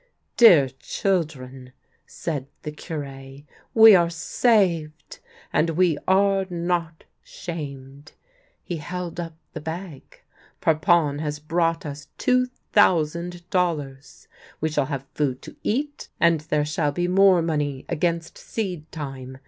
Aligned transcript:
"Dear 0.37 0.69
children," 0.79 1.73
said 2.07 2.47
the 2.63 2.71
Cure," 2.71 3.41
we 3.75 3.93
are 3.95 4.09
saved, 4.09 5.19
and 5.53 5.69
we 5.69 5.95
are 6.07 6.47
not 6.49 7.03
shamed." 7.21 8.13
He 8.63 8.77
held 8.77 9.19
up 9.19 9.37
the 9.53 9.61
bag." 9.61 10.21
Parpon 10.59 11.19
has 11.19 11.37
brought 11.37 11.85
us 11.85 12.07
two 12.17 12.47
thousand 12.73 13.47
dollars: 13.51 14.27
we 14.59 14.69
shall 14.69 14.87
have 14.87 15.05
food 15.13 15.39
to 15.43 15.55
eat, 15.61 16.07
and 16.19 16.41
there 16.49 16.65
shall 16.65 16.91
be 16.91 17.07
more 17.07 17.43
money 17.43 17.85
against 17.87 18.39
seed 18.39 18.91
time. 18.91 19.37